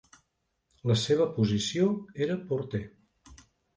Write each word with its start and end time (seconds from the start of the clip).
La 0.91 0.95
seva 1.01 1.27
posició 1.35 1.91
era 2.29 2.39
porter. 2.53 2.85